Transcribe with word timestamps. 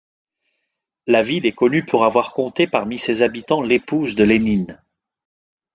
La 1.05 1.21
ville 1.21 1.45
est 1.45 1.51
connue 1.51 1.85
pour 1.85 2.05
avoir 2.05 2.33
compté 2.33 2.65
parmi 2.65 2.97
ses 2.97 3.21
habitants 3.21 3.61
l'épouse 3.61 4.15
de 4.15 4.23
Lénine. 4.23 4.79